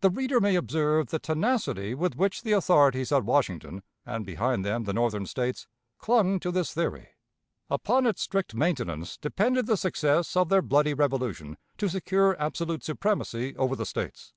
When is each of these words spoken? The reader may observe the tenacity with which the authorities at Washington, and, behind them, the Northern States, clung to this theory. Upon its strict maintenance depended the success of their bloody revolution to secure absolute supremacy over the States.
The 0.00 0.10
reader 0.10 0.40
may 0.40 0.56
observe 0.56 1.10
the 1.10 1.20
tenacity 1.20 1.94
with 1.94 2.16
which 2.16 2.42
the 2.42 2.50
authorities 2.50 3.12
at 3.12 3.22
Washington, 3.24 3.84
and, 4.04 4.26
behind 4.26 4.64
them, 4.64 4.82
the 4.82 4.92
Northern 4.92 5.26
States, 5.26 5.68
clung 5.96 6.40
to 6.40 6.50
this 6.50 6.74
theory. 6.74 7.10
Upon 7.70 8.04
its 8.04 8.20
strict 8.20 8.52
maintenance 8.52 9.16
depended 9.16 9.66
the 9.66 9.76
success 9.76 10.34
of 10.34 10.48
their 10.48 10.60
bloody 10.60 10.92
revolution 10.92 11.56
to 11.78 11.88
secure 11.88 12.34
absolute 12.42 12.82
supremacy 12.82 13.56
over 13.56 13.76
the 13.76 13.86
States. 13.86 14.32